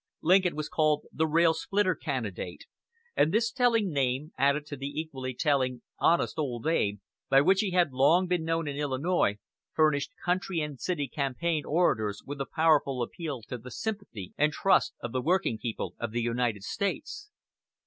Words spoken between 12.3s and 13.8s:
a powerful appeal to the